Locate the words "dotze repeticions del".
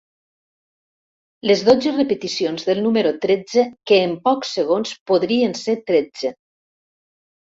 1.65-2.81